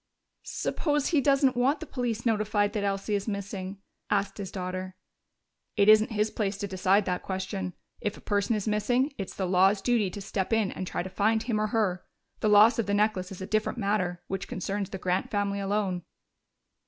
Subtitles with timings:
[0.41, 3.77] "Suppose he doesn't want the police notified that Elsie is missing?"
[4.09, 4.95] asked his daughter.
[5.77, 7.75] "It isn't his place to decide that question.
[7.99, 11.09] If a person is missing, it's the law's duty to step in and try to
[11.11, 12.03] find him or her.
[12.39, 16.01] The loss of the necklace is a different matter, which concerns the Grant family alone."